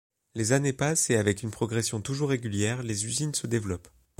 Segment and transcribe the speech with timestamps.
[0.33, 3.87] Les années passent et avec une progression toujours régulière, les usines se développent.